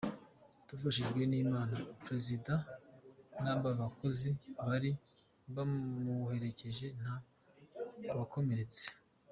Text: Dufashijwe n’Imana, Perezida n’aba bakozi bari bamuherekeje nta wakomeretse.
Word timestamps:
Dufashijwe 0.67 1.21
n’Imana, 1.31 1.75
Perezida 2.05 2.53
n’aba 3.43 3.69
bakozi 3.81 4.29
bari 4.67 4.91
bamuherekeje 5.55 6.87
nta 7.01 7.13
wakomeretse. 8.17 8.85